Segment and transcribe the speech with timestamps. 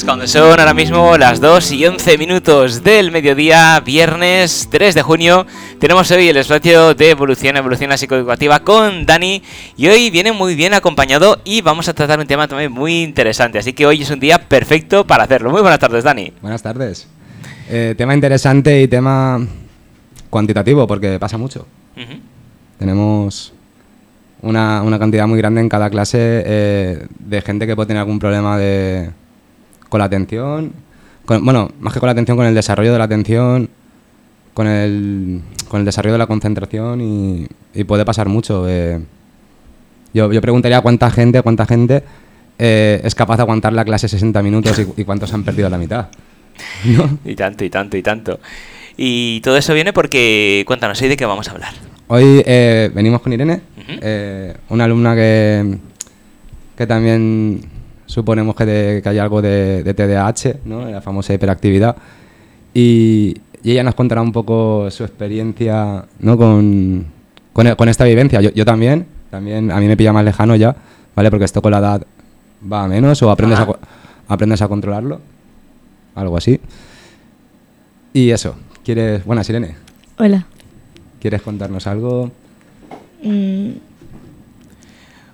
[0.00, 5.46] Cuando son ahora mismo las 2 y 11 minutos del mediodía, viernes 3 de junio,
[5.78, 9.42] tenemos hoy el espacio de evolución, evolución psicoeducativa con Dani
[9.76, 13.58] y hoy viene muy bien acompañado y vamos a tratar un tema también muy interesante,
[13.58, 15.50] así que hoy es un día perfecto para hacerlo.
[15.50, 16.32] Muy buenas tardes, Dani.
[16.40, 17.06] Buenas tardes.
[17.68, 19.46] Eh, tema interesante y tema
[20.30, 21.66] cuantitativo porque pasa mucho.
[22.78, 23.52] Tenemos
[24.40, 28.18] una, una, cantidad muy grande en cada clase eh, de gente que puede tener algún
[28.18, 29.10] problema de,
[29.92, 30.72] con la atención,
[31.26, 33.68] bueno, más que con la atención, con el desarrollo de la atención,
[34.54, 38.66] con el, con el desarrollo de la concentración y, puede pasar mucho.
[38.70, 39.02] Eh.
[40.14, 42.02] Yo, yo, preguntaría cuánta gente, cuánta gente
[42.58, 46.06] eh, es capaz de aguantar la clase 60 minutos y, cuántos han perdido la mitad.
[47.26, 48.40] Y tanto, y tanto, y tanto.
[48.96, 51.74] Y todo eso viene porque, cuéntanos, ¿hoy de qué vamos a hablar?
[52.08, 53.60] Hoy eh, venimos con Irene,
[54.70, 55.76] una alumna que,
[56.78, 57.81] que también
[58.12, 60.84] suponemos que, que hay algo de, de TDAH, ¿no?
[60.86, 61.96] la famosa hiperactividad,
[62.74, 66.36] y, ella nos contará un poco su experiencia ¿no?
[66.36, 67.06] con,
[67.52, 68.40] con, esta vivencia.
[68.40, 70.74] Yo, yo, también, también a mí me pilla más lejano ya,
[71.14, 71.30] ¿vale?
[71.30, 72.02] porque esto con la edad
[72.70, 73.68] va a menos o aprendes, a,
[74.26, 75.20] aprendes a controlarlo,
[76.16, 76.60] algo así.
[78.12, 79.24] Y eso, ¿quieres...?
[79.24, 79.76] Buenas, Irene.
[80.18, 80.44] Hola.
[81.20, 82.32] ¿Quieres contarnos algo?
[83.22, 83.91] Mm.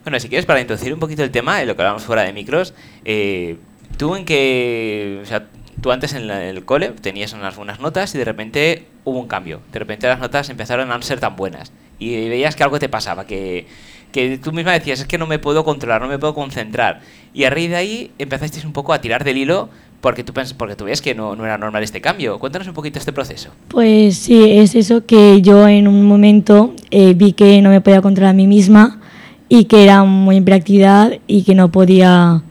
[0.09, 2.33] Bueno, si quieres, para introducir un poquito el tema, de lo que hablamos fuera de
[2.33, 2.73] micros,
[3.05, 3.59] eh,
[3.99, 5.49] tú en que, o sea,
[5.83, 9.61] tú antes en, el cole tenías unas buenas notas y de repente hubo un cambio.
[9.71, 12.89] De repente las notas empezaron a no ser tan buenas y veías que algo te
[12.89, 13.67] pasaba, que,
[14.11, 17.03] que tú misma decías, es que no me puedo controlar, no me puedo concentrar.
[17.35, 19.69] Y a raíz de ahí empezasteis un poco a tirar del hilo
[20.01, 22.39] porque tú, porque tú ves que no, no, era normal este cambio.
[22.39, 23.51] Cuéntanos un poquito este proceso.
[23.69, 28.01] Pues sí, es eso que yo en un momento eh, vi que no me podía
[28.01, 29.03] controlar a mí misma
[29.49, 32.43] y que era muy hiperactividad y que no podía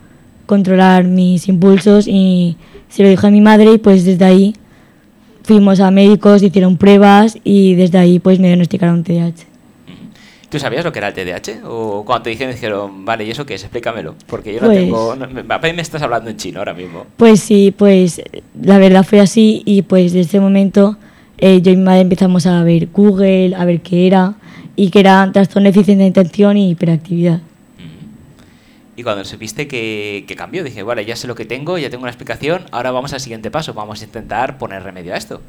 [0.45, 2.57] controlar mis impulsos y
[2.89, 4.55] se lo dije a mi madre y pues desde ahí
[5.43, 9.45] fuimos a médicos, hicieron pruebas y desde ahí pues me diagnosticaron TDAH.
[10.49, 11.67] ¿Tú sabías lo que era el TDAH?
[11.67, 13.63] ¿O cuando te dijeron, dijeron, vale, ¿y eso qué es?
[13.63, 14.15] Explícamelo.
[14.27, 15.15] Porque yo no pues tengo.
[15.15, 17.05] No, me, me estás hablando en chino ahora mismo.
[17.17, 18.21] Pues sí, pues
[18.61, 20.97] la verdad fue así y pues desde ese momento
[21.37, 24.35] eh, yo y mi madre empezamos a ver Google, a ver qué era
[24.77, 27.41] y que era trastorno de deficiencia de atención y hiperactividad.
[28.95, 32.03] Y cuando supiste que, que cambió, dije, vale, ya sé lo que tengo, ya tengo
[32.03, 35.41] una explicación, ahora vamos al siguiente paso, vamos a intentar poner remedio a esto.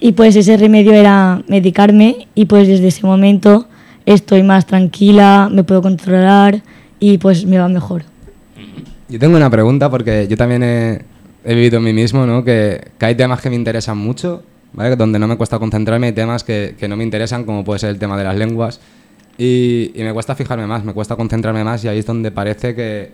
[0.00, 3.68] Y pues ese remedio era medicarme y pues desde ese momento
[4.04, 6.60] estoy más tranquila, me puedo controlar
[6.98, 8.02] y pues me va mejor.
[9.08, 11.04] Yo tengo una pregunta porque yo también he,
[11.44, 12.44] vivido en mí mismo, ¿no?
[12.44, 14.96] Que, hay temas que me interesan mucho, ¿vale?
[14.96, 17.98] Donde no me cuesta concentrarme, hay temas que, no me interesan, como puede ser el
[17.98, 18.80] tema de las lenguas.
[19.38, 23.12] Y, me cuesta fijarme más, me cuesta concentrarme más y ahí es donde parece que,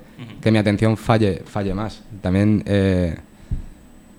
[0.50, 2.02] mi atención falle, falle más.
[2.20, 3.16] También eh,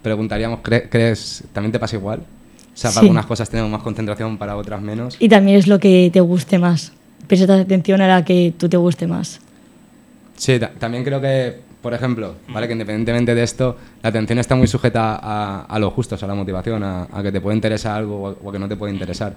[0.01, 2.19] preguntaríamos, ¿crees, también te pasa igual?
[2.19, 5.17] O sea, para algunas cosas tenemos más concentración, para otras menos.
[5.19, 6.93] Y también es lo que te guste más.
[7.27, 9.41] Prestas atención a la que tú te guste más.
[10.37, 12.67] Sí, también creo que, por ejemplo, ¿vale?
[12.67, 16.35] que independientemente de esto, la atención está muy sujeta a, a lo justo, a la
[16.35, 19.33] motivación, a, que te puede interesar algo o a que no te puede interesar.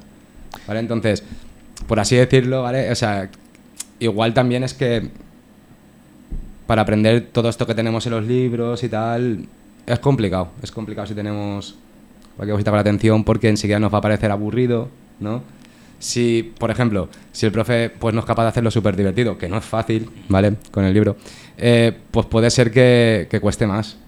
[0.66, 0.80] ¿Vale?
[0.80, 1.22] Entonces,
[1.86, 2.90] por así decirlo, ¿vale?
[2.90, 3.28] O sea,
[4.00, 5.08] igual también es que
[6.66, 9.46] para aprender todo esto que tenemos en los libros y tal,
[9.86, 10.48] es complicado.
[10.62, 11.76] Es complicado si tenemos
[12.36, 14.88] cualquier cosita con la atención porque enseguida nos va a parecer aburrido,
[15.20, 15.42] ¿no?
[16.02, 19.48] Si, por ejemplo, si el profe pues, no es capaz de hacerlo súper divertido, que
[19.48, 20.54] no es fácil, ¿vale?
[20.72, 21.16] Con el libro,
[21.56, 23.98] eh, pues puede ser que, cueste más.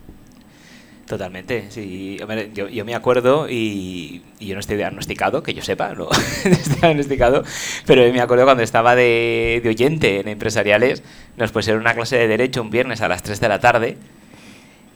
[1.06, 2.18] Totalmente, sí.
[2.52, 6.08] Yo, yo, me acuerdo y, yo no estoy diagnosticado, que yo sepa, no
[6.44, 7.44] estoy diagnosticado,
[7.86, 11.04] pero me acuerdo cuando estaba de, de oyente en empresariales,
[11.36, 13.98] nos pusieron una clase de Derecho un viernes a las 3 de la tarde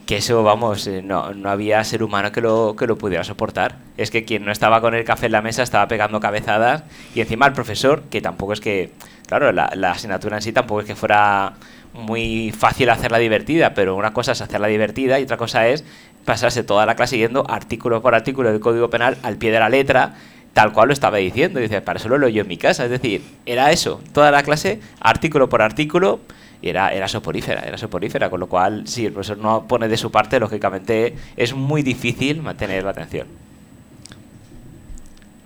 [0.09, 3.77] que eso, vamos, eh, no, no, había ser humano que lo, que lo pudiera soportar.
[3.99, 6.83] Es que quien no estaba con el café en la mesa estaba pegando cabezadas
[7.15, 8.91] y encima el profesor, que tampoco es que,
[9.27, 11.53] claro, la, la asignatura en sí tampoco es que fuera
[11.93, 15.85] muy fácil hacerla divertida, pero una cosa es hacerla divertida y otra cosa es
[16.25, 19.69] pasarse toda la clase yendo artículo por artículo del Código Penal al pie de la
[19.69, 20.15] letra,
[20.59, 21.61] tal cual lo estaba diciendo.
[21.61, 22.85] Dice, para eso lo leo yo en mi casa.
[22.85, 26.19] Es decir, era eso, toda la clase, artículo por artículo,
[26.61, 29.97] y era, era soporífera, era soporífera, con lo cual, si el profesor no pone de
[29.97, 33.29] su parte, lógicamente es muy difícil mantener la atención.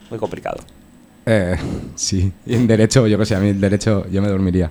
[0.09, 0.61] Muy complicado.
[1.26, 1.58] Eh,
[1.94, 4.70] sí, y en derecho, yo que sé, a mí el derecho yo me dormiría.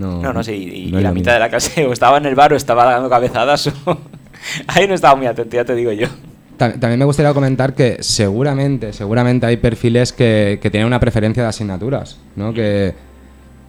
[0.00, 2.56] No, no, sí, y, la mitad de la clase o estaba en el bar o
[2.56, 3.70] estaba dando cabezadas
[4.66, 6.08] Ahí no estaba muy atento, ya te digo yo.
[6.56, 11.48] También me gustaría comentar que seguramente, seguramente hay perfiles que, que tienen una preferencia de
[11.48, 12.52] asignaturas, ¿no?
[12.54, 12.94] Que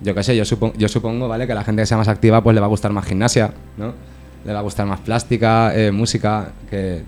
[0.01, 1.47] yo qué sé, yo, supongo, yo supongo, ¿vale?
[1.47, 3.93] Que la gente que sea más activa pues le va a gustar más gimnasia, ¿no?
[4.45, 7.01] le va a gustar más plástica, eh, música, que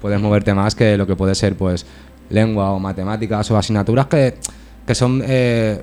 [0.00, 1.86] puedes moverte más que lo que puede ser pues
[2.30, 4.34] lengua o matemáticas o asignaturas que,
[4.84, 5.80] que son eh,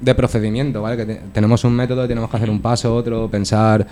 [0.00, 0.96] de procedimiento, ¿vale?
[0.96, 3.84] Que te- tenemos un método, tenemos que hacer un paso, otro, pensar,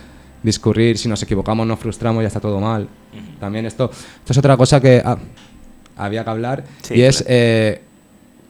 [0.42, 2.88] discurrir, si nos equivocamos nos frustramos, ya está todo mal.
[3.40, 5.18] También esto, esto es otra cosa que ah,
[5.96, 7.30] había que hablar Sí, y es claro.
[7.30, 7.80] eh,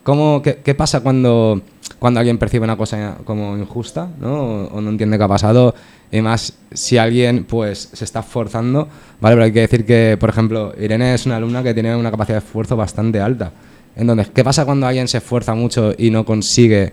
[0.02, 1.62] ¿cómo, qué, qué pasa cuando,
[1.98, 4.34] cuando alguien percibe una cosa como injusta ¿no?
[4.34, 5.74] o, o no entiende qué ha pasado
[6.12, 8.86] y más si alguien pues se está esforzando,
[9.18, 9.34] ¿vale?
[9.34, 12.38] Pero hay que decir que, por ejemplo, Irene es una alumna que tiene una capacidad
[12.38, 13.50] de esfuerzo bastante alta.
[13.96, 16.92] Entonces, ¿qué pasa cuando alguien se esfuerza mucho y no consigue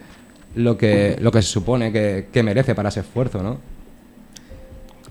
[0.56, 3.58] lo que, lo que se supone que, que merece para ese esfuerzo, ¿no?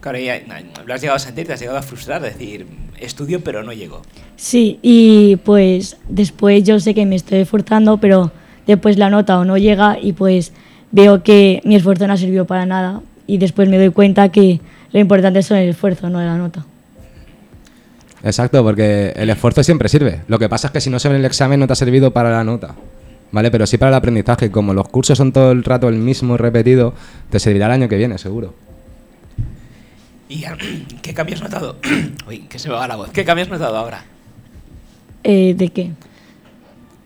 [0.00, 0.40] Claro, ya,
[0.86, 2.66] lo has llegado a sentir, te has llegado a frustrar, decir,
[3.00, 4.02] estudio pero no llego.
[4.36, 8.30] Sí, y pues después yo sé que me estoy esforzando, pero
[8.66, 10.52] después la nota o no llega y pues
[10.92, 14.60] veo que mi esfuerzo no ha servido para nada y después me doy cuenta que
[14.92, 16.64] lo importante es el esfuerzo, no la nota.
[18.22, 20.22] Exacto, porque el esfuerzo siempre sirve.
[20.28, 21.76] Lo que pasa es que si no se ve en el examen no te ha
[21.76, 22.74] servido para la nota.
[23.30, 23.50] ¿Vale?
[23.50, 24.50] Pero sí para el aprendizaje.
[24.50, 26.94] Como los cursos son todo el rato el mismo y repetido,
[27.30, 28.54] te servirá el año que viene, seguro.
[30.28, 30.44] ¿Y
[31.02, 31.76] qué cambio has notado?
[32.28, 33.10] Uy, que se me va la voz.
[33.10, 34.04] ¿Qué cambio has notado ahora?
[35.25, 35.90] Eh, ¿De qué?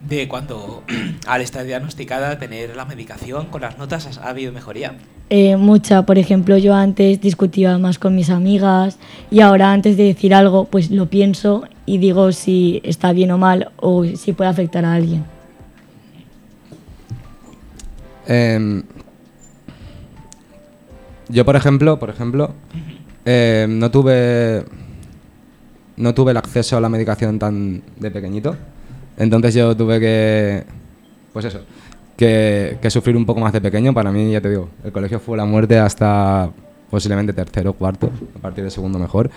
[0.09, 0.83] De cuando
[1.27, 4.95] al estar diagnosticada, tener la medicación con las notas, ¿has- ¿ha habido mejoría?
[5.31, 8.99] Eh, mucha, por ejemplo, yo antes discutía más con mis amigas
[9.31, 13.39] y ahora antes de decir algo, pues lo pienso y digo si está bien o
[13.39, 15.25] mal o si puede afectar a alguien.
[18.27, 18.83] Em,
[21.29, 22.53] yo, por ejemplo, por ejemplo,
[23.25, 24.65] em, no tuve
[25.97, 28.57] no tuve el acceso a la medicación tan de pequeñito.
[29.17, 30.65] Entonces yo tuve que,
[31.33, 31.61] pues eso,
[32.17, 33.93] que, que sufrir un poco más de pequeño.
[33.95, 36.51] Para mí, ya te digo, el colegio fue la muerte hasta
[36.91, 39.31] posiblemente tercero, cuarto, a partir de segundo mejor.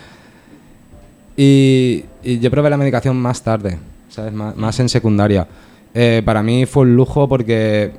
[1.38, 3.78] Y, y yo probé la medicación más tarde,
[4.10, 4.34] ¿sabes?
[4.34, 5.48] Más, más en secundaria.
[5.94, 7.92] Eh, para mí fue un lujo porque,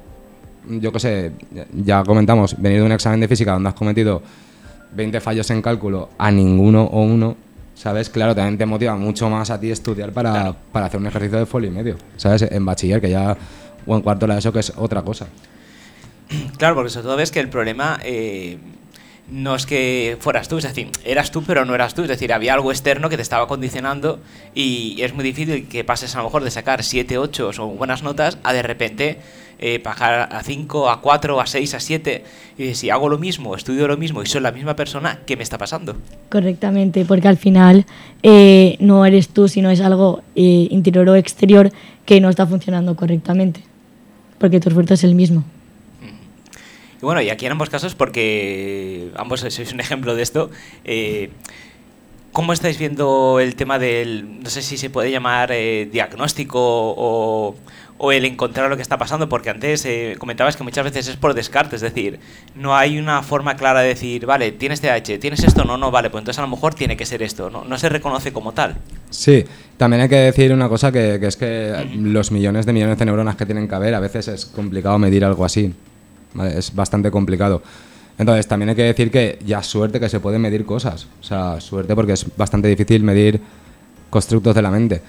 [0.68, 1.32] yo qué sé,
[1.74, 4.22] ya comentamos, venir de un examen de física donde has cometido
[4.96, 7.36] 20 fallos en cálculo a ninguno o uno,
[7.74, 8.08] ¿sabes?
[8.10, 10.56] Claro, también te motiva mucho más a ti estudiar para, Claro.
[10.72, 12.42] para hacer un ejercicio de folio y medio, ¿sabes?
[12.42, 13.36] En bachiller, que ya,
[13.86, 15.26] o en cuarto la eso, que es otra cosa.
[16.56, 18.58] Claro, porque sobre todo ves que el problema eh,
[19.30, 22.32] no es que fueras tú, es decir, eras tú pero no eras tú, es decir,
[22.32, 24.18] había algo externo que te estaba condicionando
[24.54, 28.02] y es muy difícil que pases a lo mejor de sacar 7, 8 o buenas
[28.02, 29.18] notas a de repente
[29.58, 32.24] eh, bajar a 5, a 4, a 6, a 7
[32.58, 35.42] y si hago lo mismo, estudio lo mismo y soy la misma persona, ¿qué me
[35.42, 35.96] está pasando?
[36.30, 37.84] Correctamente, porque al final
[38.22, 41.70] eh, no eres tú, sino es algo eh, interior o exterior
[42.06, 43.62] que no está funcionando correctamente,
[44.38, 45.44] porque tu esfuerzo es el mismo.
[47.00, 50.50] Y bueno, y aquí en ambos casos, porque ambos sois un ejemplo de esto,
[50.84, 51.28] eh,
[52.32, 57.54] ¿cómo estáis viendo el tema del, no sé si se puede llamar eh, diagnóstico o,
[57.98, 59.28] o el encontrar lo que está pasando?
[59.28, 62.18] Porque antes eh, comentabas que muchas veces es por descarte, es decir,
[62.54, 66.10] no hay una forma clara de decir, vale, tienes TH, tienes esto, no, no, vale,
[66.10, 68.76] pues entonces a lo mejor tiene que ser esto, no, no se reconoce como tal.
[69.10, 69.44] Sí,
[69.76, 73.04] también hay que decir una cosa que, que es que los millones de millones de
[73.04, 75.74] neuronas que tienen que haber, a veces es complicado medir algo así.
[76.34, 76.58] ¿vale?
[76.58, 77.62] Es bastante complicado.
[78.18, 81.06] Entonces, también hay que decir que ya suerte que se pueden medir cosas.
[81.20, 83.40] O sea, suerte porque es bastante difícil medir
[84.08, 85.02] constructos de la mente.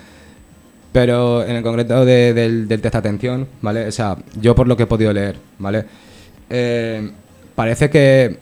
[0.91, 3.87] Pero en el concreto de- del, del test de atención, ¿vale?
[3.87, 5.85] O sea, yo por lo que he podido leer, ¿vale?
[6.49, 7.11] Eh,
[7.55, 8.39] parece que,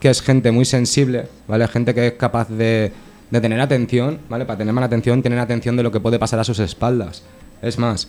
[0.00, 1.66] que es gente muy sensible, ¿vale?
[1.68, 2.92] Gente que es capaz de,
[3.30, 4.44] de tener atención, ¿vale?
[4.44, 7.22] Para tener más atención, tener atención de lo que puede pasar a sus espaldas.
[7.62, 8.08] Es más,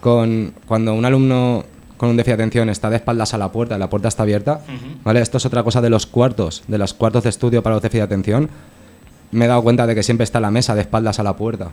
[0.00, 1.64] con, cuando un alumno
[1.96, 4.60] con un déficit de atención está de espaldas a la puerta, la puerta está abierta,
[5.04, 5.20] ¿vale?
[5.20, 8.00] Esto es otra cosa de los cuartos, de los cuartos de estudio para los déficits
[8.00, 8.50] de atención.
[9.30, 11.70] Me he dado cuenta de que siempre está la mesa de espaldas a la puerta.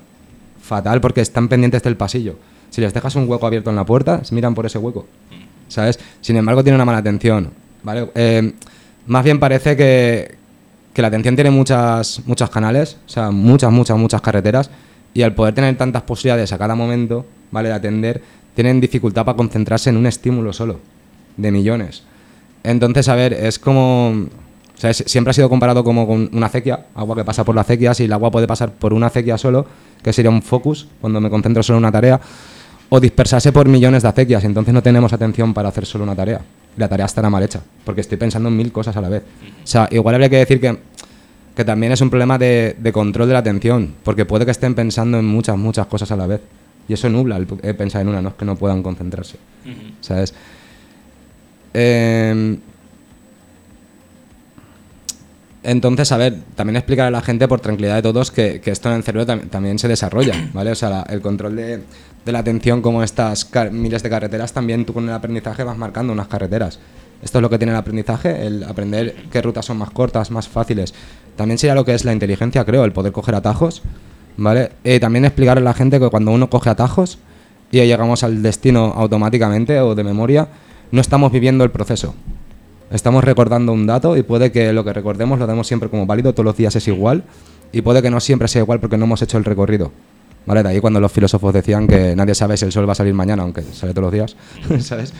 [0.61, 2.35] Fatal porque están pendientes del pasillo.
[2.69, 5.05] Si les dejas un hueco abierto en la puerta, se miran por ese hueco.
[5.67, 5.99] ¿Sabes?
[6.21, 7.51] Sin embargo, tiene una mala atención.
[7.83, 8.09] ¿Vale?
[8.15, 8.53] Eh,
[9.07, 10.35] más bien parece que,
[10.93, 14.69] que la atención tiene muchas, muchos canales, o sea, muchas, muchas, muchas carreteras.
[15.13, 17.69] Y al poder tener tantas posibilidades a cada momento, ¿vale?
[17.69, 18.21] De atender,
[18.53, 20.79] tienen dificultad para concentrarse en un estímulo solo,
[21.37, 22.03] de millones.
[22.63, 24.09] Entonces, a ver, es como.
[24.09, 27.61] O sea, siempre ha sido comparado como con una acequia, agua que pasa por la
[27.61, 29.65] acequia, si el agua puede pasar por una acequia solo,
[30.01, 32.19] que sería un focus, cuando me concentro solo en una tarea,
[32.89, 36.41] o dispersarse por millones de acequias, entonces no tenemos atención para hacer solo una tarea.
[36.75, 39.23] Y la tarea estará mal hecha, porque estoy pensando en mil cosas a la vez.
[39.63, 40.77] O sea, igual habría que decir que,
[41.55, 44.73] que también es un problema de, de control de la atención, porque puede que estén
[44.73, 46.41] pensando en muchas, muchas cosas a la vez.
[46.87, 49.37] Y eso nubla el, pensar en una, no es que no puedan concentrarse.
[50.01, 50.33] ¿Sabes?
[51.71, 52.57] Em,
[55.61, 58.89] Entonces, a ver, también explicar a la gente, por tranquilidad de todos, que, que esto
[58.89, 60.71] en el cerebro tam- también se desarrolla, ¿vale?
[60.71, 61.81] O sea, la- el control de,
[62.25, 66.13] de la atención, como estas miles de carreteras, también tú con el aprendizaje vas marcando
[66.13, 66.79] unas carreteras.
[67.21, 70.47] Esto es lo que tiene el aprendizaje, el aprender qué rutas son más cortas, más
[70.47, 70.93] fáciles.
[71.35, 73.81] También sería lo que es la inteligencia, creo, el poder coger atajos,
[74.37, 74.71] ¿vale?
[74.85, 77.17] Eh, también explicar a la gente que cuando uno coge atajos
[77.71, 80.47] y llegamos al destino automáticamente o de memoria,
[80.91, 82.15] no estamos viviendo el proceso.
[82.91, 86.33] Estamos recordando un dato y puede que lo que recordemos lo demos siempre como válido,
[86.33, 87.23] todos los días es igual,
[87.71, 89.91] y puede que no siempre sea igual porque no hemos hecho el recorrido.
[90.45, 90.63] ¿Vale?
[90.63, 93.13] De ahí cuando los filósofos decían que nadie sabe si el sol va a salir
[93.13, 94.35] mañana, aunque sale todos los días,
[94.79, 95.13] ¿sabes?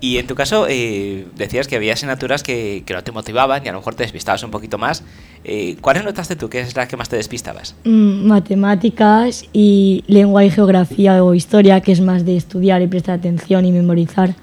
[0.00, 3.68] Y en tu caso, eh, decías que había asignaturas que, que no te motivaban y
[3.68, 5.02] a lo mejor te despistabas un poquito más.
[5.44, 7.74] Eh, ¿Cuáles notaste tú que es la que más te despistabas?
[7.84, 13.18] Mm, matemáticas y lengua y geografía o historia, que es más de estudiar y prestar
[13.18, 14.34] atención y memorizar.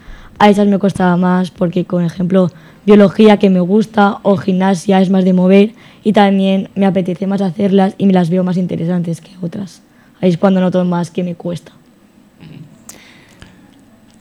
[0.43, 2.51] A esas me costaba más porque, por ejemplo,
[2.85, 5.71] biología que me gusta o gimnasia es más de mover
[6.03, 9.81] y también me apetece más hacerlas y me las veo más interesantes que otras.
[10.19, 11.71] Ahí es cuando noto más que me cuesta.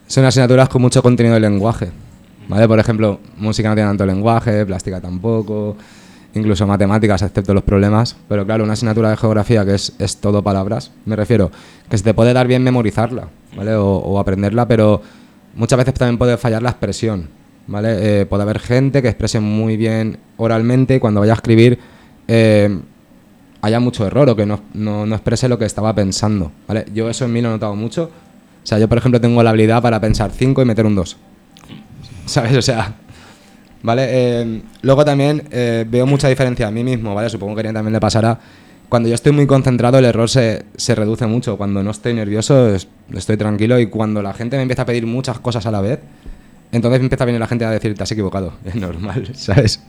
[0.06, 1.90] Son asignaturas con mucho contenido de lenguaje.
[2.46, 2.68] ¿Vale?
[2.68, 5.76] Por ejemplo, música no tiene tanto lenguaje, plástica tampoco,
[6.34, 8.14] incluso matemáticas, excepto los problemas.
[8.28, 11.50] Pero claro, una asignatura de geografía que es, es todo palabras, me refiero,
[11.90, 13.26] que se te puede dar bien memorizarla,
[13.56, 13.74] ¿vale?
[13.74, 15.02] O, o aprenderla, pero
[15.54, 17.28] muchas veces también puede fallar la expresión,
[17.66, 18.20] ¿vale?
[18.20, 21.78] Eh, puede haber gente que exprese muy bien oralmente y cuando vaya a escribir
[22.28, 22.80] eh,
[23.60, 26.86] haya mucho error o que no, no, no exprese lo que estaba pensando, ¿vale?
[26.94, 28.10] Yo eso en mí lo he notado mucho.
[28.62, 31.16] O sea, yo por ejemplo tengo la habilidad para pensar 5 y meter un 2.
[32.26, 32.56] ¿Sabes?
[32.56, 32.94] O sea,
[33.82, 34.06] ¿vale?
[34.08, 37.28] Eh, luego también veo mucha diferencia a mí mismo, ¿vale?
[37.28, 38.38] Supongo que a también le pasará.
[38.92, 41.56] Cuando yo estoy muy concentrado, el error se, se reduce mucho.
[41.56, 43.80] Cuando no estoy nervioso, es- estoy tranquilo.
[43.80, 45.98] Y cuando la gente me empieza a pedir muchas cosas a la vez,
[46.72, 48.52] entonces me empieza a venir la gente a decir, te has equivocado.
[48.66, 49.82] Es normal, ¿sabes?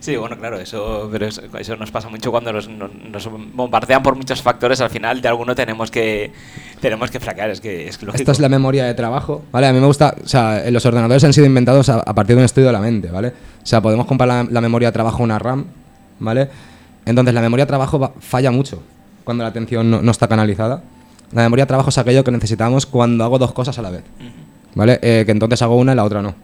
[0.00, 4.02] Sí, bueno, claro, eso, pero eso, eso nos pasa mucho cuando nos, nos- nos bombardean
[4.02, 4.82] por muchos factores.
[4.82, 6.30] Al final, de alguno tenemos que
[6.82, 7.48] tenemos que fraquear.
[7.48, 8.20] Es que es lógico.
[8.20, 9.68] Esto es la memoria de trabajo, ¿vale?
[9.68, 12.40] A mí me gusta, o sea, los ordenadores han sido inventados a, a partir de
[12.42, 13.28] un estudio de la mente, ¿vale?
[13.62, 15.64] O sea, podemos comparar la, la memoria de trabajo a una RAM,
[16.20, 16.48] ¿vale?
[17.08, 18.82] Entonces, la memoria de trabajo va- falla mucho
[19.24, 20.82] cuando la atención no, no está canalizada.
[21.32, 24.02] La memoria de trabajo es aquello que necesitamos cuando hago dos cosas a la vez,
[24.74, 24.98] ¿vale?
[25.02, 26.34] Eh, que entonces hago una y la otra no,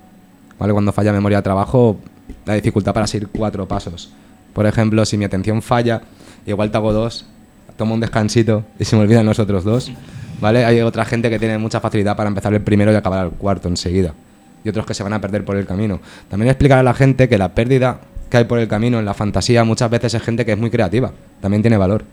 [0.59, 0.73] ¿vale?
[0.73, 1.97] Cuando falla memoria de trabajo,
[2.45, 4.13] la dificultad para seguir cuatro pasos.
[4.53, 6.03] Por ejemplo, si mi atención falla,
[6.47, 7.25] igual te hago dos,
[7.77, 9.91] tomo un descansito y se me olvidan los otros dos,
[10.41, 10.65] ¿vale?
[10.67, 13.69] Hay otra gente que tiene mucha facilidad para empezar el primero y acabar el cuarto
[13.69, 14.13] enseguida.
[14.65, 16.01] Y otros que se van a perder por el camino.
[16.29, 18.01] También explicar a la gente que la pérdida
[18.35, 20.69] que hay por el camino en la fantasía muchas veces es gente que es muy
[20.69, 21.13] creativa.
[21.41, 22.05] También tiene valor.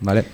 [0.00, 0.24] ¿Vale?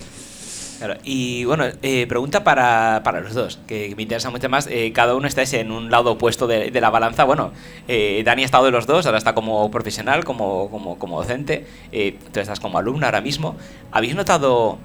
[0.79, 4.67] Claro, y bueno, eh, pregunta para, para los dos, que, me interesa mucho más.
[4.69, 7.25] eh, cada uno estáis en un lado opuesto de, de la balanza.
[7.25, 7.53] Bueno,
[7.89, 11.67] eh, Dani ha estado de los dos, ahora está como profesional, como, como, como docente.
[11.93, 13.57] eh, tú estás como alumno ahora mismo.
[13.93, 14.79] ¿Habéis notado,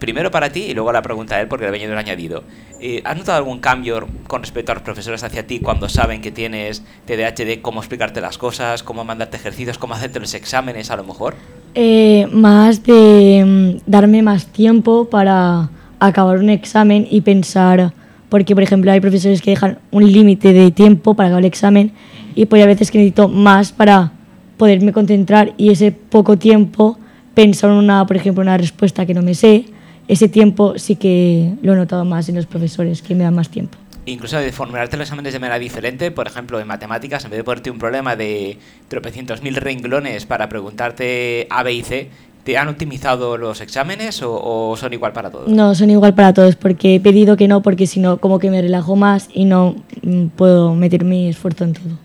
[0.00, 2.42] primero para ti y luego la pregunta a él, porque le de un añadido,
[2.80, 6.30] eh, ¿has notado algún cambio con respecto a los profesores hacia ti cuando saben que
[6.30, 11.04] tienes TDAH cómo explicarte las cosas, cómo mandarte ejercicios, cómo hacerte los exámenes a lo
[11.04, 11.34] mejor?
[11.74, 17.92] Eh, más de mm, darme más tiempo para acabar un examen y pensar,
[18.28, 21.92] porque por ejemplo hay profesores que dejan un límite de tiempo para acabar el examen
[22.34, 24.12] y pues hay veces que necesito más para
[24.56, 26.98] poderme concentrar y ese poco tiempo
[27.34, 29.64] pensar en una, por ejemplo, una respuesta que no me sé,
[30.10, 33.48] ese tiempo sí que lo he notado más en los profesores, que me dan más
[33.48, 33.78] tiempo.
[34.06, 37.44] Incluso de formularte los exámenes de manera diferente, por ejemplo, en matemáticas, en vez de
[37.44, 42.10] ponerte un problema de tropecientos mil renglones para preguntarte A, B y C,
[42.42, 45.48] ¿te han optimizado los exámenes o, o son igual para todos?
[45.48, 48.50] No, son igual para todos, porque he pedido que no, porque si no, como que
[48.50, 51.98] me relajo más y no mm, puedo meter mi esfuerzo en todo.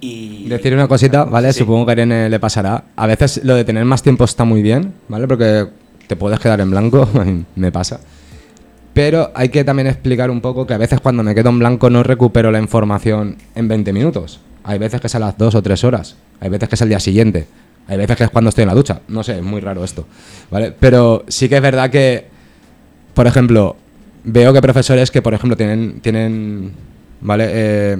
[0.00, 0.48] Y...
[0.48, 1.52] Decir una cosita, ¿vale?
[1.52, 1.60] Sí.
[1.60, 2.86] Supongo que a Irene le pasará.
[2.96, 5.28] A veces lo de tener más tiempo está muy bien, ¿vale?
[5.28, 5.68] Porque
[6.08, 7.08] te puedes quedar en blanco,
[7.54, 8.00] me pasa.
[8.94, 11.88] Pero hay que también explicar un poco que a veces cuando me quedo en blanco
[11.88, 14.40] no recupero la información en 20 minutos.
[14.64, 16.16] Hay veces que es a las 2 o 3 horas.
[16.40, 17.46] Hay veces que es el día siguiente.
[17.86, 19.00] Hay veces que es cuando estoy en la ducha.
[19.08, 20.04] No sé, es muy raro esto.
[20.50, 20.74] ¿Vale?
[20.78, 22.26] Pero sí que es verdad que,
[23.14, 23.76] por ejemplo,
[24.24, 26.72] veo que profesores que, por ejemplo, tienen, tienen
[27.20, 27.46] ¿vale?
[27.50, 27.98] Eh,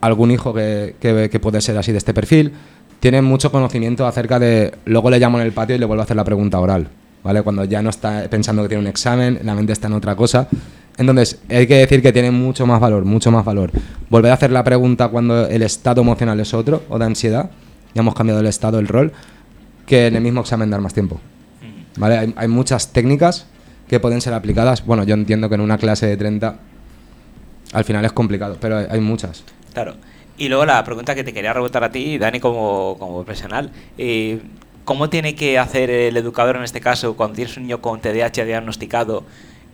[0.00, 2.52] algún hijo que- que puede ser así de este perfil,
[2.98, 4.74] tienen mucho conocimiento acerca de...
[4.84, 6.88] Luego le llamo en el patio y le vuelvo a hacer la pregunta oral,
[7.22, 7.42] ¿vale?
[7.42, 10.48] Cuando ya no está pensando que tiene un examen, la mente está en otra cosa.
[10.98, 13.70] Entonces, hay que decir que tiene mucho más valor, mucho más valor.
[14.10, 17.50] Volver a hacer la pregunta cuando el estado emocional es otro, o de ansiedad,
[17.94, 19.12] ya hemos cambiado el estado, el rol,
[19.86, 21.16] que en el mismo examen dar más tiempo.
[21.16, 22.00] Ujú.
[22.00, 22.18] ¿Vale?
[22.18, 23.46] Hay, hay muchas técnicas
[23.88, 24.84] que pueden ser aplicadas.
[24.84, 26.58] Bueno, yo entiendo que en una clase de 30
[27.72, 29.44] al final es complicado, pero hay, hay muchas.
[29.72, 29.94] Claro.
[30.38, 33.70] Y luego la pregunta que te quería rebotar a ti, Dani, como, como profesional.
[33.98, 34.40] Eh,
[34.84, 38.44] ¿Cómo tiene que hacer el educador en este caso cuando tienes un niño con TDAH
[38.44, 39.24] diagnosticado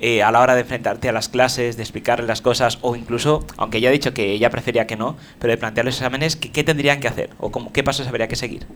[0.01, 3.45] eh, a la hora de enfrentarte a las clases, de explicarle las cosas o incluso,
[3.57, 6.53] aunque ella ha dicho que ella prefería que no, pero de plantear los exámenes, ¿qué,
[6.53, 8.67] qué tendrían que hacer o cómo, qué pasos habría que seguir?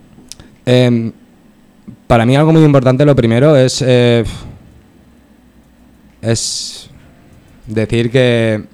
[0.67, 1.13] Em,
[2.07, 4.25] para mí algo muy importante, lo primero es, eh,
[6.23, 6.91] es
[7.67, 8.65] decir que,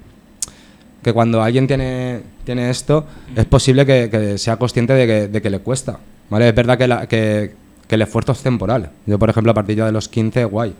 [1.03, 3.05] que cuando alguien tiene, tiene esto,
[3.37, 5.99] es posible que, que sea consciente de que, de que le cuesta.
[6.31, 6.49] ¿Vale?
[6.49, 7.55] Es verdad que, la- que-
[7.89, 8.91] el esfuerzo es temporal.
[9.07, 10.75] Yo, por ejemplo, a partir ya de los 15, guay.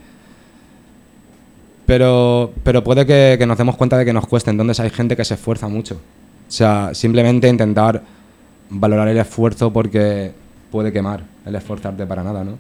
[1.87, 4.51] Pero, pero puede que, nos demos cuenta de que nos cueste.
[4.51, 5.95] Entonces hay gente que se esfuerza mucho.
[5.95, 8.03] O sea, simplemente intentar
[8.71, 10.33] valorar el esfuerzo porque
[10.71, 12.59] puede quemar el esforzarte para nada, ¿no?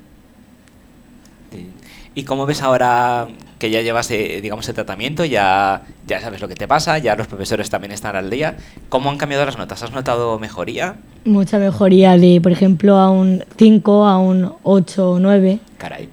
[2.15, 3.29] ¿Y cómo ves ahora
[3.59, 7.15] que ya llevas, eh, digamos, el tratamiento, ya, ya sabes lo que te pasa, ya
[7.15, 8.57] los profesores también están al día?
[8.89, 9.83] ¿Cómo han cambiado las notas?
[9.83, 10.97] ¿Has notado mejoría?
[11.25, 15.59] Mucha mejoría de, por ejemplo, a un 5, a un 8 o 9.
[15.79, 16.09] Caray.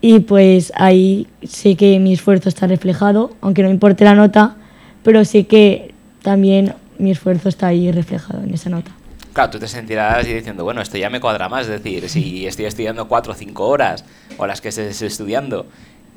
[0.00, 4.56] Y pues ahí sé que mi esfuerzo está reflejado, aunque no me importe la nota,
[5.02, 8.90] pero sé que también mi esfuerzo está ahí reflejado en esa nota.
[9.32, 11.62] Claro, tú te sentirás y diciendo, bueno, esto ya me cuadra más.
[11.62, 14.04] Es decir, si estoy estudiando 4 o 5 horas,
[14.38, 15.66] o las que estés estudiando,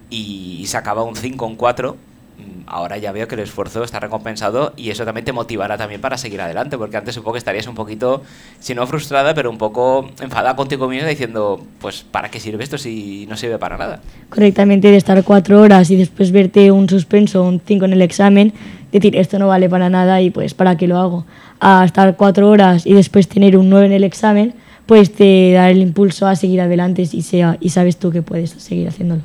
[0.10, 1.98] y se acaba un 5 o un 4, mm,
[2.69, 6.17] ahora ya veo que el esfuerzo está recompensado y eso también te motivará también para
[6.17, 8.22] seguir adelante, porque antes supongo que estarías un poquito,
[8.60, 12.77] si no frustrada, pero un poco enfadada contigo misma diciendo, pues, ¿para qué sirve esto
[12.77, 14.01] si no sirve para nada?
[14.29, 18.53] Correctamente de estar cuatro horas y después verte un suspenso, un 5 en el examen,
[18.91, 21.25] decir esto no vale para nada y pues ¿para qué lo hago?
[21.60, 24.53] A estar cuatro horas y después tener un 9 en el examen,
[24.85, 28.51] pues te da el impulso a seguir adelante y, sea, y sabes tú que puedes
[28.51, 29.22] seguir haciéndolo.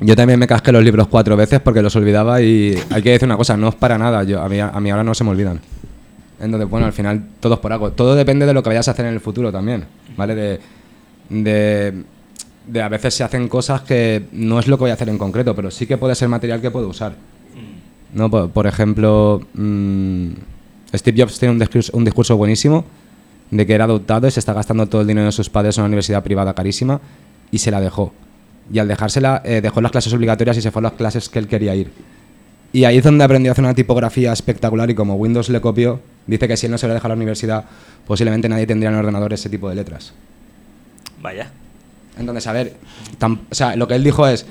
[0.00, 3.26] Yo también me casqué los libros cuatro veces porque los olvidaba y hay que decir
[3.26, 5.30] una cosa, no es para nada, yo, a, mí, a mí ahora no se me
[5.30, 5.60] olvidan.
[6.38, 7.92] Entonces, bueno, al final todo es por algo.
[7.92, 9.84] Todo depende de lo que vayas a hacer en el futuro también,
[10.16, 10.34] ¿vale?
[10.34, 10.60] De,
[11.30, 12.04] de,
[12.66, 15.16] de a veces se hacen cosas que no es lo que voy a hacer en
[15.16, 17.14] concreto, pero sí que puede ser material que puedo usar.
[18.12, 18.30] ¿no?
[18.30, 20.28] Por, por ejemplo, mm,
[20.94, 22.84] Steve Jobs tiene un discurso, un discurso buenísimo
[23.50, 25.82] de que era adoptado y se está gastando todo el dinero de sus padres en
[25.82, 27.00] una universidad privada carísima
[27.50, 28.12] y se la dejó.
[28.72, 31.38] Y al dejársela, eh, dejó las clases obligatorias y se fue a las clases que
[31.38, 31.90] él quería ir.
[32.72, 36.00] Y ahí es donde aprendió a hacer una tipografía espectacular y como Windows le copió,
[36.26, 37.64] dice que si él no se lo deja a la universidad,
[38.06, 40.12] posiblemente nadie tendría en el ordenador ese tipo de letras.
[41.22, 41.50] Vaya.
[42.18, 42.74] Entonces, a ver,
[43.20, 44.44] tam- o sea, lo que él dijo es,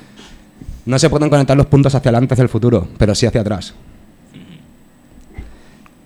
[0.86, 3.74] no se pueden conectar los puntos hacia adelante, hacia el futuro, pero sí hacia atrás.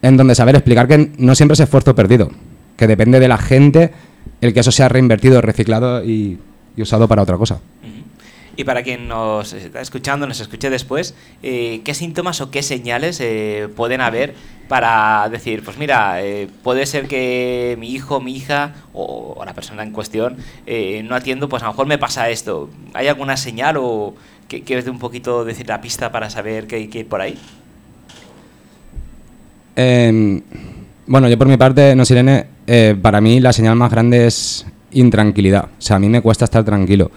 [0.02, 2.32] Entonces, a ver, explicar que no siempre es esfuerzo perdido,
[2.78, 3.92] que depende de la gente
[4.42, 6.40] el que eso sea reinvertido, reciclado y,
[6.76, 7.60] y usado para otra cosa.
[8.60, 13.22] Y para quien nos está escuchando, nos escuche después, eh, ¿qué síntomas o qué señales
[13.22, 14.34] eh, pueden haber
[14.68, 19.82] para decir, pues mira, eh, puede ser que mi hijo, mi hija o, la persona
[19.82, 20.36] en cuestión
[20.68, 22.70] eh, no atiendo, pues a lo mejor me pasa esto?
[22.94, 24.16] ¿Hay alguna señal o
[24.50, 27.40] que, un poquito decir la pista para saber que hay que ir por ahí?
[29.78, 30.42] Eh,
[31.08, 34.28] bueno, yo por mi parte, no sé, Irene, eh, para mí la señal más grande
[34.28, 35.64] es intranquilidad.
[35.64, 37.10] O sea, a mí me cuesta estar tranquilo.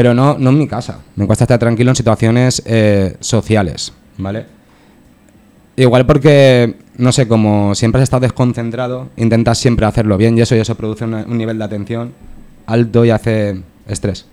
[0.00, 1.00] Pero no, no en mi casa.
[1.14, 4.46] Me cuesta estar tranquilo en situaciones eh, sociales, ¿vale?
[5.76, 10.56] Igual porque, no sé, como siempre has estado desconcentrado, intentas siempre hacerlo bien y eso,
[10.56, 12.12] y eso produce una- un nivel de atención
[12.66, 14.24] alto y hace estrés.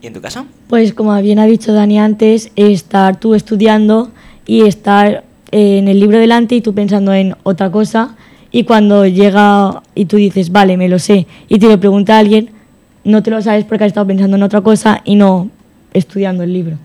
[0.00, 0.46] ¿Y en tu caso?
[0.68, 4.12] Pues como bien ha dicho Dani antes, estar tú estudiando
[4.46, 8.14] y estar eh, en el libro delante y tú pensando en otra cosa
[8.52, 12.50] y cuando llega y tú dices, vale, me lo sé, y te lo pregunta alguien,
[13.04, 15.50] no te lo sabes porque has estado pensando en otra cosa y no
[15.92, 16.78] estudiando el libro.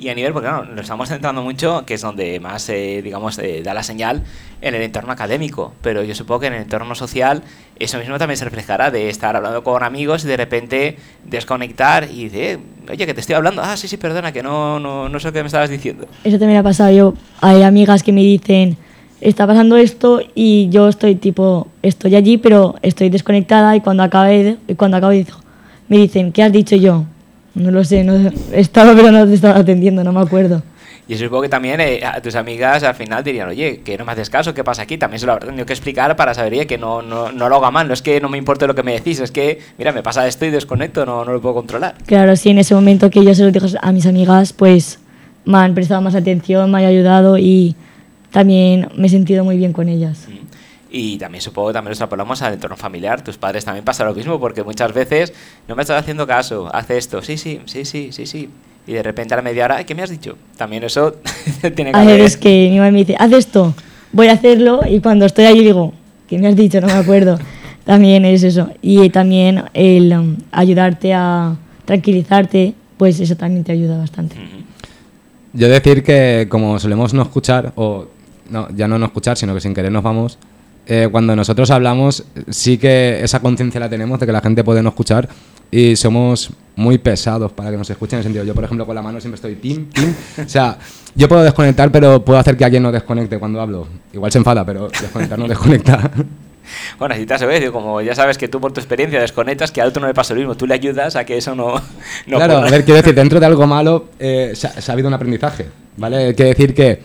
[0.00, 3.36] Y a nivel, porque claro, nos estamos centrando mucho, que es donde más, eh, digamos,
[3.40, 4.22] eh, da la señal
[4.60, 7.42] en el entorno académico, pero yo supongo que en el entorno social
[7.80, 12.28] eso mismo también se reflejará de estar hablando con amigos y de repente desconectar y
[12.28, 15.32] de, oye, que te estoy hablando, ah, sí, sí, perdona, que no, no, no sé
[15.32, 16.06] qué me estabas diciendo.
[16.22, 17.14] Eso también ha pasado yo.
[17.40, 18.76] Hay amigas que me dicen,
[19.20, 24.56] está pasando esto y yo estoy tipo, estoy allí, pero estoy desconectada y cuando acabe,
[24.66, 25.26] y cuando acabe
[25.88, 27.04] me dicen, ¿qué has dicho yo?
[27.54, 30.62] No lo sé, no estaba pero no te estaba atendiendo, no me acuerdo.
[31.08, 34.12] Y supongo que también eh, a tus amigas al final dirían, oye, que no me
[34.12, 34.98] haces caso, ¿qué pasa aquí?
[34.98, 37.70] También se lo habrá tenido que explicar para saber que no, no, no lo haga
[37.70, 40.02] mal, no es que no me importe lo que me decís, es que, mira, me
[40.02, 41.94] pasa esto y desconecto, no, no lo puedo controlar.
[42.04, 44.98] Claro, sí, en ese momento que yo se lo dije a mis amigas, pues
[45.46, 47.74] me han prestado más atención, me han ayudado y
[48.30, 50.26] también me he sentido muy bien con ellas.
[50.28, 50.46] Mm.
[50.90, 53.22] Y también supongo que también lo extrapolamos al entorno familiar.
[53.22, 55.32] Tus padres también pasa lo mismo, porque muchas veces
[55.68, 58.48] no me estás haciendo caso, hace esto, sí, sí, sí, sí, sí, sí.
[58.86, 60.36] Y de repente a la media hora, "Ay, ¿qué me has dicho?
[60.56, 61.12] También eso
[61.76, 62.20] tiene que Hay haber.
[62.22, 63.74] veces que mi mamá me dice, haz esto.
[64.12, 65.92] voy a hacerlo y cuando estoy ahí digo,
[66.26, 66.80] ¿qué me has dicho?
[66.80, 67.38] No me acuerdo.
[67.84, 68.70] también es eso.
[68.80, 74.36] Y también el um, ayudarte a tranquilizarte, pues eso también te ayuda bastante.
[75.52, 78.06] Yo decir que como solemos no escuchar, o
[78.48, 80.38] no, ya no no escuchar, sino que sin querer nos vamos,
[80.86, 84.82] eh, cuando nosotros hablamos, sí que esa conciencia la tenemos de que la gente puede
[84.82, 85.28] no escuchar
[85.70, 88.44] y somos muy pesados para que nos escuchen en el sentido.
[88.44, 90.14] Yo, por ejemplo, con la mano siempre estoy pim, pim.
[90.44, 90.78] O sea,
[91.14, 93.86] yo puedo desconectar, pero puedo hacer que alguien no desconecte cuando hablo.
[94.14, 96.10] Igual se enfada, pero desconectar no desconecta.
[96.98, 99.80] Bueno, así te has oído, como ya sabes que tú por tu experiencia desconectas, que
[99.80, 101.80] al otro no le pasa lo mismo, tú le ayudas a que eso no...
[102.26, 105.14] no claro, a ver, quiero decir, dentro de algo malo eh, se, ha, habido un
[105.14, 106.34] aprendizaje, ¿vale?
[106.34, 107.00] Quiere decir que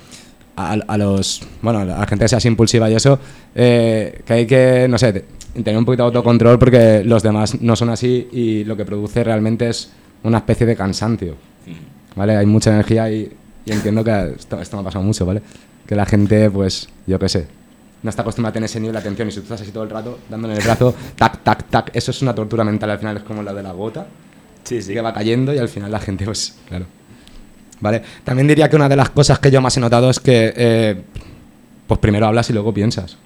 [0.56, 3.20] a, los, bueno, a la gente que sea así impulsiva y eso,
[3.56, 7.76] eh, que hay que, no sé, tener un poquito de autocontrol porque los demás no
[7.76, 9.92] son así y lo que produce realmente es
[10.24, 11.36] una especie de cansancio,
[12.16, 12.36] ¿vale?
[12.38, 13.32] Hay mucha energía y,
[13.66, 15.42] entiendo que esto, esto me ha pasado mucho, ¿vale?
[15.88, 17.48] Que la gente, pues, yo qué sé,
[18.04, 19.84] no está acostumbrada a tener ese nivel de atención y si tú estás así todo
[19.84, 23.18] el rato dándole el brazo, tac, tac, tac, eso es una tortura mental al final,
[23.18, 24.08] es como la de la gota,
[24.64, 24.94] sí, sí.
[24.94, 26.86] que va cayendo y al final la gente, pues, claro.
[27.84, 28.02] ¿Vale?
[28.24, 31.02] También diría que una de las cosas que yo más he notado es que, eh,
[31.86, 33.18] pues primero hablas y luego piensas.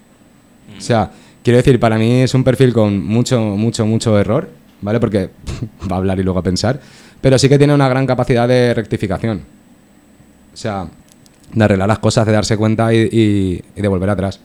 [0.76, 1.12] O sea,
[1.44, 4.98] quiero decir, para mí es un perfil con mucho, mucho, mucho error, ¿vale?
[4.98, 5.30] Porque
[5.90, 6.80] va a hablar y luego a pensar,
[7.20, 9.42] pero sí que tiene una gran capacidad de rectificación.
[10.52, 10.88] O sea,
[11.52, 14.40] de arreglar las cosas, de darse cuenta y de volver atrás.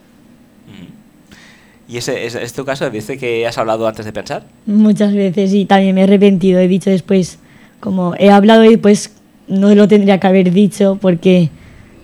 [1.87, 2.87] ¿Y ese, es, tu caso?
[2.91, 4.45] ¿Dice que has hablado antes de pensar?
[4.67, 6.59] Muchas veces y también me he arrepentido.
[6.59, 7.39] He dicho después,
[7.79, 9.11] como he hablado y después
[9.47, 11.49] no lo tendría que haber dicho porque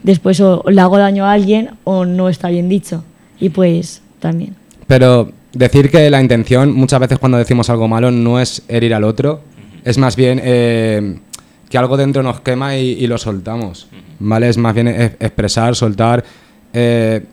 [0.04, 3.04] después o le hago daño a alguien o no está bien dicho.
[3.40, 4.56] Y pues también.
[4.88, 9.04] Pero decir que la intención, muchas veces cuando decimos algo malo, no es herir al
[9.04, 9.42] otro,
[9.84, 11.20] es más bien eh,
[11.70, 13.88] que algo dentro nos quema y, lo soltamos.
[14.20, 14.50] ¿Vale?
[14.50, 16.24] Es más bien expresar, soltar.
[16.74, 17.24] Eh,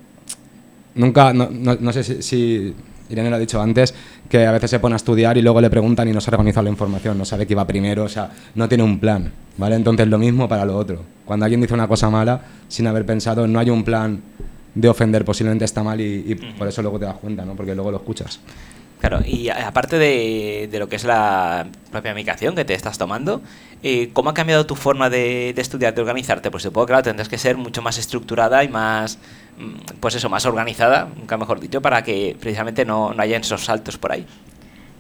[0.95, 2.75] nunca, no, no, sé si,
[3.11, 3.95] Irene lo ha dicho antes,
[4.29, 6.33] que a veces se pone a estudiar y luego le preguntan y no se ha
[6.33, 9.77] organizado la información, no sabe qué iba primero, o sea, no tiene un plan, ¿vale?
[9.77, 11.03] Entonces lo mismo para lo otro.
[11.25, 14.21] Cuando alguien dice una cosa mala, sin haber pensado, no hay un plan
[14.75, 17.55] de ofender, posiblemente está mal y, por eso luego te das cuenta, ¿no?
[17.55, 18.41] Porque luego lo escuchas.
[19.01, 23.43] Claro, y aparte de, lo que es la propia medicación que te estás tomando,
[23.83, 26.51] eh, ¿cómo ha cambiado tu forma de, de, estudiar, de organizarte?
[26.51, 29.19] Pues supongo, claro, tendrás que ser mucho más estructurada y más,
[29.59, 33.65] mm, pues eso, más organizada, nunca mejor dicho, para que precisamente no, no haya esos
[33.65, 34.25] saltos por ahí.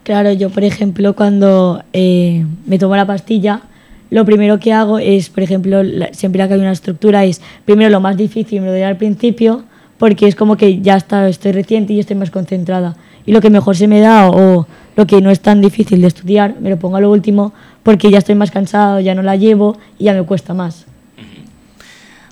[0.02, 3.62] Claro, yo por ejemplo cuando eh, me tomo la pastilla,
[4.10, 5.82] lo primero que hago es, por ejemplo,
[6.12, 9.64] siempre que hay una estructura, es primero lo más difícil me lo doy al principio,
[9.98, 13.50] porque es como que ya está, estoy reciente y estoy más concentrada y lo que
[13.50, 16.78] mejor se me da o lo que no es tan difícil de estudiar, me lo
[16.78, 20.14] pongo a lo último porque ya estoy más cansado, ya no la llevo y ya
[20.14, 20.86] me cuesta más.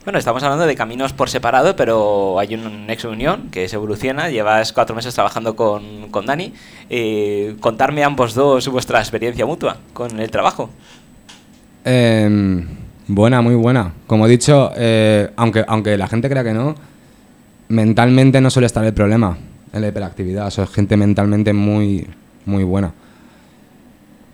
[0.04, 4.28] Bueno, estamos hablando de caminos por separado, pero hay un nexo unión que se evoluciona.
[4.28, 6.52] Llevas cuatro meses trabajando con, con Dani.
[6.90, 10.68] Eh, contarme ambos dos vuestra experiencia mutua con el trabajo.
[11.87, 12.66] Em,
[13.09, 13.94] buena, muy buena.
[14.07, 16.74] Como he dicho, eh, aunque, aunque la gente crea que no,
[17.68, 19.38] mentalmente no suele estar el problema
[19.74, 20.50] en la hiperactividad.
[20.50, 22.06] Soy gente mentalmente muy,
[22.46, 22.92] muy buena.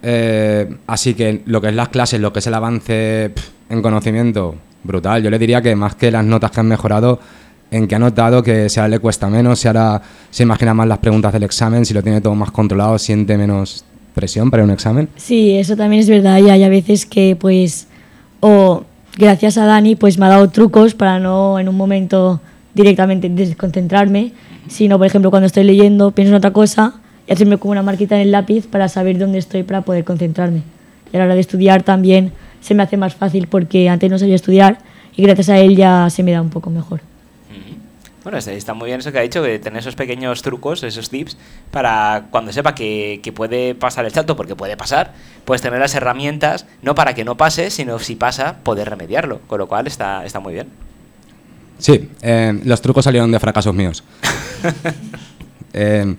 [0.02, 3.32] Eh, así que lo que es las clases, lo que es el avance
[3.68, 5.22] en conocimiento, brutal.
[5.22, 7.18] Yo le diría que más que las notas que han mejorado,
[7.70, 10.88] en que ha notado que si ahora le cuesta menos, si ahora se imagina más
[10.88, 14.70] las preguntas del examen, si lo tiene todo más controlado, siente menos presión para un
[14.70, 15.08] examen.
[15.16, 16.38] Sí, eso también es verdad.
[16.38, 17.86] Y hay veces que, pues,
[18.40, 18.84] o
[19.16, 22.40] gracias a Dani, pues me ha dado trucos para no en un momento
[22.82, 24.32] directamente desconcentrarme
[24.70, 26.94] sino, por ejemplo, cuando estoy leyendo, pienso en otra cosa
[27.26, 30.62] y hacerme como una marquita en el lápiz para saber dónde estoy para poder concentrarme.
[31.12, 34.18] Y a la hora de estudiar también se me hace más fácil porque antes no
[34.18, 34.78] sabía estudiar
[35.16, 37.00] y gracias a él ya se me da un poco mejor.
[38.22, 41.38] Bueno, está muy bien eso que ha dicho, de tener esos pequeños trucos, esos tips,
[41.70, 45.14] para cuando sepa que, que, puede pasar el salto, porque puede pasar,
[45.46, 49.58] puedes tener las herramientas, no para que no pase, sino si pasa, poder remediarlo, con
[49.58, 50.68] lo cual está, está muy bien.
[51.80, 54.04] Sí, eh, los trucos salieron de fracasos míos.
[55.72, 56.16] Eh,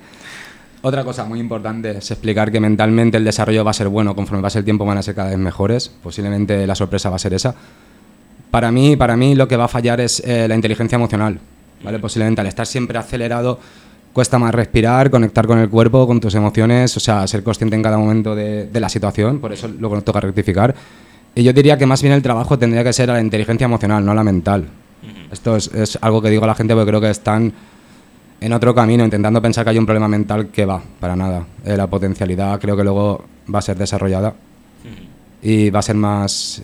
[0.82, 4.42] otra cosa muy importante es explicar que mentalmente el desarrollo va a ser bueno, conforme
[4.42, 5.90] pase el tiempo van a ser cada vez mejores.
[5.90, 7.54] Posiblemente la sorpresa va a ser esa.
[8.50, 11.38] Para mí, para mí lo que va a fallar es eh, la inteligencia emocional.
[11.84, 12.00] ¿vale?
[12.00, 13.60] Posiblemente al estar siempre acelerado
[14.14, 17.84] cuesta más respirar, conectar con el cuerpo, con tus emociones, o sea, ser consciente en
[17.84, 20.74] cada momento de, de la situación, por eso luego toca rectificar.
[21.36, 24.06] Y yo diría que más bien el trabajo tendría que ser a la inteligencia emocional,
[24.06, 24.68] no a la mental.
[25.32, 27.52] Esto es, algo que digo a la gente porque creo que están
[28.40, 31.46] en otro camino, intentando pensar que hay un problema mental que va, para nada.
[31.64, 34.34] Eh, la potencialidad creo que luego va a ser desarrollada
[35.42, 36.62] y va a ser más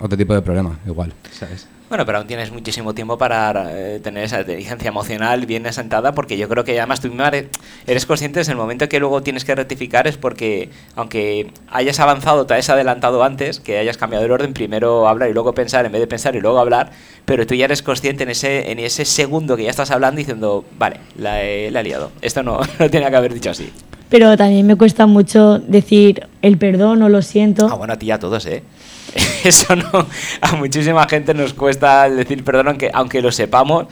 [0.00, 1.66] otro tipo de problema, igual, ¿sabes?
[1.88, 6.36] Bueno, pero aún tienes muchísimo tiempo para eh, tener esa inteligencia emocional bien asentada, porque
[6.36, 7.10] yo creo que además tú
[7.86, 12.44] eres, consciente en el momento que luego tienes que rectificar es porque, aunque hayas avanzado,
[12.44, 15.92] te hayas adelantado antes, que hayas cambiado el orden, primero hablar y luego pensar en
[15.92, 16.90] vez de pensar y luego hablar,
[17.24, 20.66] pero tú ya eres consciente en ese, en ese segundo que ya estás hablando diciendo,
[20.76, 23.72] vale, la he, la liado, esto no, no tenía que haber dicho así.
[24.08, 27.68] Pero también me cuesta mucho decir el perdón o lo siento.
[27.70, 28.62] Ah, bueno, a ti y a todos, ¿eh?
[29.44, 30.06] Eso no.
[30.40, 33.86] A muchísima gente nos cuesta decir perdón, aunque, aunque lo sepamos,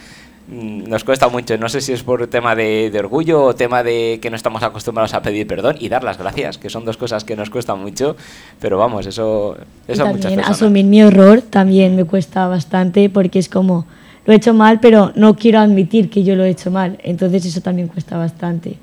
[0.49, 1.57] mm, nos cuesta mucho.
[1.59, 4.63] No sé si es por tema de, de, orgullo o tema de que no estamos
[4.63, 7.81] acostumbrados a pedir perdón y dar las gracias, que son dos cosas que nos cuestan
[7.81, 8.17] mucho.
[8.61, 13.87] Pero vamos, eso, eso también asumir mi error también me cuesta bastante porque es como
[14.27, 16.99] lo he hecho mal, pero no quiero admitir que yo lo he hecho mal.
[17.05, 18.77] Entonces eso también cuesta bastante.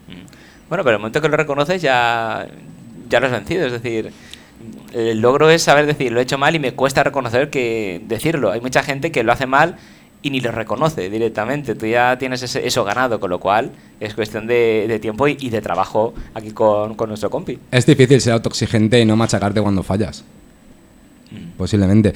[0.73, 2.47] Bueno, pero el momento que lo reconoces ya,
[3.07, 3.67] ya lo has vencido.
[3.67, 4.11] Es decir,
[4.91, 8.51] el logro es saber decir, lo he hecho mal y me cuesta reconocer que decirlo.
[8.51, 9.75] Hay mucha gente que lo hace mal
[10.23, 11.75] y ni lo reconoce directamente.
[11.75, 15.37] Tú ya tienes ese, eso ganado, con lo cual es cuestión de, de tiempo y,
[15.39, 17.59] y, de trabajo aquí con, con, nuestro compi.
[17.69, 20.23] Es difícil ser autoexigente y no machacarte cuando fallas.
[21.29, 21.55] Mm.
[21.55, 22.13] Posiblemente.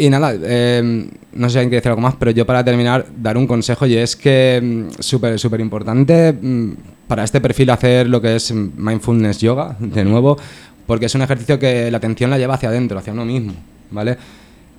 [0.00, 3.04] Y nada, eh, no sé si alguien quiere decir algo más, pero yo para terminar,
[3.16, 6.72] dar un consejo y es que mm, súper, súper importante mm,
[7.08, 10.38] para este perfil hacer lo que es mindfulness yoga, de nuevo,
[10.86, 13.54] porque es un ejercicio que la atención la lleva hacia adentro, hacia uno mismo,
[13.90, 14.16] ¿vale?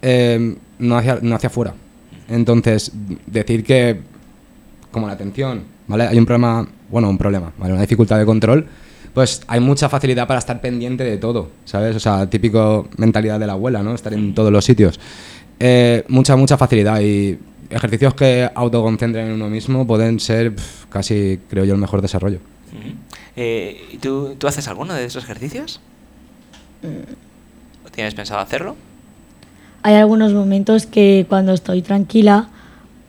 [0.02, 1.74] Eh, no, hacia, no hacia afuera.
[2.30, 2.94] Entonces,
[3.28, 4.00] decir que,
[4.90, 6.08] como la atención, ¿vale?
[6.08, 7.74] Hay un problema, bueno, un problema, ¿vale?
[7.74, 8.66] Una dificultad de control,
[9.14, 11.96] pues hay mucha facilidad para estar pendiente de todo, ¿sabes?
[11.96, 13.94] O sea, típico mentalidad de la abuela, ¿no?
[13.94, 15.00] Estar en todos los sitios.
[15.60, 17.38] Eh, mucha, mucha facilidad y
[17.70, 22.40] ejercicios que autoconcentren en uno mismo pueden ser pff, casi, creo yo, el mejor desarrollo.
[22.72, 22.94] Uh -huh.
[23.36, 25.82] eh, ¿tú, ¿Tú haces alguno de esos ejercicios?
[27.92, 28.78] ¿Tienes pensado hacerlo?
[29.84, 32.50] Hay algunos momentos que cuando estoy tranquila,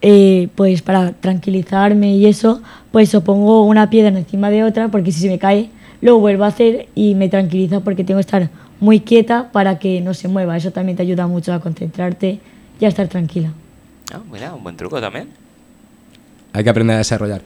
[0.01, 2.61] eh, pues para tranquilizarme y eso,
[2.91, 5.69] pues o pongo una piedra encima de otra porque si se me cae,
[6.01, 10.01] lo vuelvo a hacer y me tranquiliza porque tengo que estar muy quieta para que
[10.01, 10.57] no se mueva.
[10.57, 12.39] Eso también te ayuda mucho a concentrarte
[12.79, 13.53] y a estar tranquila.
[14.13, 15.29] Ah, mira, un buen truco también.
[16.53, 17.41] Hay que aprender a desarrollar.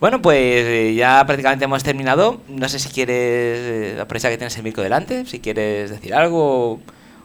[0.00, 2.40] Bueno, pues eh, ya prácticamente hemos terminado.
[2.48, 6.80] No sé si quieres eh, aprovechar que tienes el micro delante, si quieres decir algo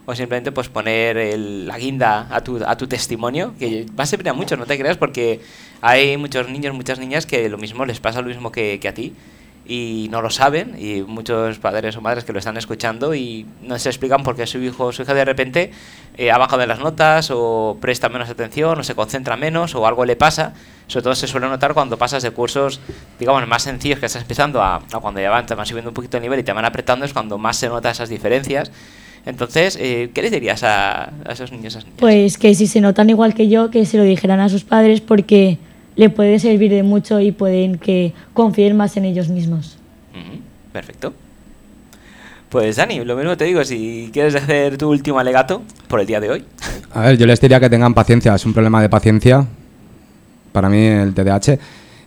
[0.06, 4.08] o simplemente pues poner el, la guinda a tu, a tu testimonio, que va a
[4.08, 5.39] servir a muchos, no te creas, porque
[5.82, 8.93] hay muchos niños, muchas niñas que lo mismo les pasa lo mismo que, que a
[8.93, 9.13] ti
[9.65, 13.80] y no lo saben y muchos padres o madres que lo están escuchando y no
[13.80, 15.71] se explican por qué su hijo o su hija de repente
[16.17, 19.88] eh, ha bajado de las notas o presta menos atención o se concentra menos o
[19.88, 20.54] algo le pasa
[20.88, 22.82] sobre todo se suele notar cuando pasas de cursos
[23.19, 25.95] digamos más sencillos que estás empezando a, a cuando ya van, te van subiendo un
[25.95, 28.71] poquito el nivel y te van apretando es cuando más se nota esas diferencias
[29.26, 31.99] entonces, eh, ¿qué les dirías a, a esos niños, esas niñas?
[31.99, 34.99] Pues que si se notan igual que yo, que se lo dijeran a sus padres
[34.99, 35.60] porque
[35.95, 39.77] le puede servir de mucho y pueden que confíen más en ellos mismos.
[40.71, 41.13] Perfecto.
[42.49, 46.19] Pues Dani, lo mismo te digo, si quieres hacer tu último alegato por el día
[46.19, 46.45] de hoy.
[46.93, 49.45] A ver, yo les diría que tengan paciencia, es un problema de paciencia,
[50.51, 51.58] para mí el TDAH,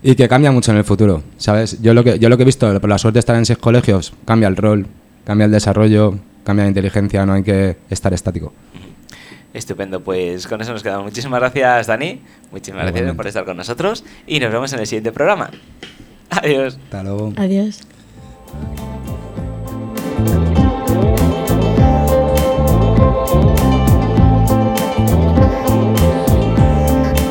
[0.02, 1.82] y que cambia mucho en el futuro, ¿sabes?
[1.82, 3.58] Yo lo que, yo lo que he visto, por la suerte de estar en seis
[3.58, 4.86] colegios, cambia el rol,
[5.24, 8.52] cambia el desarrollo, cambia la inteligencia, no hay que estar estático.
[9.56, 11.04] Estupendo, pues con eso nos quedamos.
[11.04, 12.20] Muchísimas gracias, Dani.
[12.52, 15.50] Muchísimas gracias por estar con nosotros y nos vemos en el siguiente programa.
[16.28, 16.78] Adiós.
[16.84, 17.32] Hasta luego.
[17.36, 17.80] Adiós.